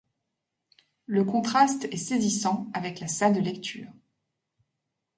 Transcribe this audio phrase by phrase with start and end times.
[1.05, 3.91] Le contraste est saisissant avec la salle de lecture.